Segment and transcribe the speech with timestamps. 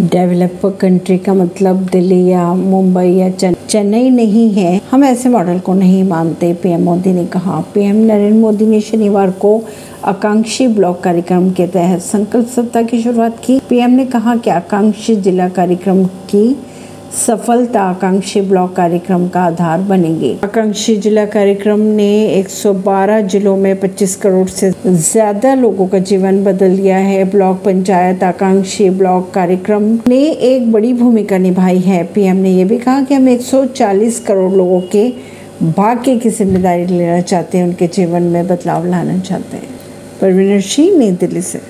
[0.00, 5.74] Develop country का मतलब दिल्ली या मुंबई या चेन्नई नहीं है। हम ऐसे मॉडल को
[5.74, 9.62] नहीं मानते, पीएम मोदी ने कहा। पीएम नरेंद्र मोदी ने शनिवार को
[10.04, 15.16] आकांक्षी ब्लॉक कार्यक्रम के तहत संकल्प सप्ताह की शुरुआत की। पीएम ने कहा कि आकांक्षी
[15.16, 16.56] जिला कार्यक्रम की
[17.12, 24.14] सफलता आकांक्षी ब्लॉक कार्यक्रम का आधार बनेंगे। आकांक्षी जिला कार्यक्रम ने 112 जिलों में 25
[24.16, 30.20] करोड़ से ज़्यादा लोगों का जीवन बदल दिया है। ब्लॉक पंचायत आकांक्षी ब्लॉक कार्यक्रम ने
[30.30, 34.80] एक बड़ी भूमिका निभाई है। पीएम ने यह भी कहा कि हम 140 करोड़ लोगों
[34.80, 35.08] के
[35.62, 39.68] भाग्य की ज़िम्मेदारी लेना चाहते हैं, उनके जीवन में बदलाव लाना चाहते हैं।
[40.20, 41.60] परवीनर सिंह, नई दिल्ली से।